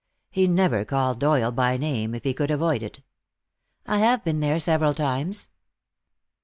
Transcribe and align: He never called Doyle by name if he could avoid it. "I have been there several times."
He 0.31 0.47
never 0.47 0.83
called 0.83 1.19
Doyle 1.19 1.51
by 1.51 1.77
name 1.77 2.15
if 2.15 2.23
he 2.23 2.33
could 2.33 2.49
avoid 2.49 2.81
it. 2.81 3.03
"I 3.85 3.99
have 3.99 4.23
been 4.23 4.39
there 4.39 4.57
several 4.57 4.95
times." 4.95 5.49